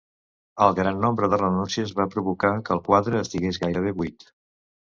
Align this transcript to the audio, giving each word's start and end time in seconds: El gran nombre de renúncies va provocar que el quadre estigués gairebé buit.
El 0.67 0.71
gran 0.79 0.97
nombre 1.03 1.29
de 1.33 1.39
renúncies 1.41 1.93
va 2.01 2.07
provocar 2.15 2.51
que 2.71 2.75
el 2.79 2.83
quadre 2.89 3.23
estigués 3.27 3.63
gairebé 3.69 3.97
buit. 4.03 4.31